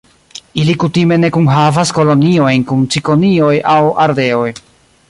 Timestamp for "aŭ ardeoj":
3.77-4.53